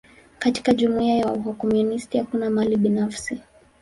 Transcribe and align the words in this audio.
Katika 0.39 0.73
jumuia 0.73 1.15
ya 1.17 1.25
wakomunisti, 1.25 2.17
hakuna 2.17 2.49
mali 2.49 2.77
binafsi. 2.77 3.39